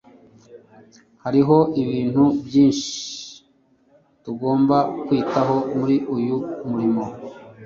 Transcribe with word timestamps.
Hariho 1.23 1.57
ibintu 1.81 2.23
byinshi 2.45 2.83
tugomba 4.23 4.77
kwitaho 5.05 5.55
muri 5.77 5.95
uyu 6.15 6.37
murimo 6.69 7.03